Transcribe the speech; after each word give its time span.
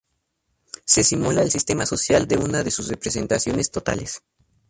Se 0.83 1.03
simula 1.03 1.43
el 1.43 1.51
sistema 1.51 1.85
social 1.85 2.25
en 2.31 2.41
una 2.41 2.63
de 2.63 2.71
sus 2.71 2.87
representaciones 2.87 3.69
totales. 3.69 4.23